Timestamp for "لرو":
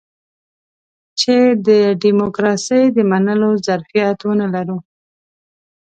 4.53-4.77